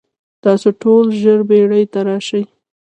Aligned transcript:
تاسو 0.43 0.67
ټول 0.81 1.05
ژر 1.21 1.39
بیړۍ 1.49 1.83
ته 1.93 1.99
راشئ. 2.07 2.43